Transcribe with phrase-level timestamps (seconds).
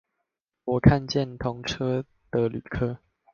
[0.63, 2.97] 我看見同車的旅客